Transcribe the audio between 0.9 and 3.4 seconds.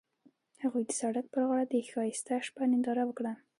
سړک پر غاړه د ښایسته شپه ننداره وکړه.